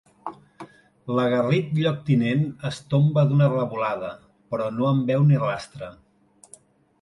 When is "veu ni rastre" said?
5.13-5.93